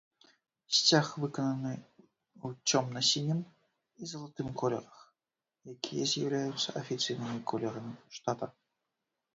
[0.75, 4.97] Сцяг выкананы ў цёмна-сінім і залатым колерах,
[5.77, 8.53] якія з'яўляюцца афіцыйнымі колерамі штата.